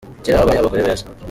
Kera 0.23 0.39
habayeho 0.39 0.61
abagore 0.61 0.81
beza. 0.87 1.05